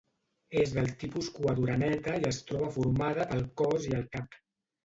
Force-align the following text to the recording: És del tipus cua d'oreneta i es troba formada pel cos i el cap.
És 0.61 0.71
del 0.77 0.87
tipus 1.03 1.27
cua 1.35 1.53
d'oreneta 1.59 2.15
i 2.23 2.27
es 2.31 2.39
troba 2.49 2.73
formada 2.79 3.29
pel 3.35 3.47
cos 3.63 3.87
i 3.93 3.95
el 4.03 4.09
cap. 4.17 4.43